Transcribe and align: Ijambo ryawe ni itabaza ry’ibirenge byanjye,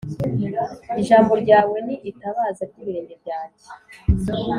Ijambo 1.01 1.33
ryawe 1.43 1.77
ni 1.85 1.95
itabaza 2.09 2.63
ry’ibirenge 2.69 3.15
byanjye, 3.23 3.63